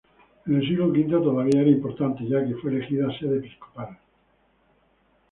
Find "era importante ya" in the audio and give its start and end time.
1.61-2.43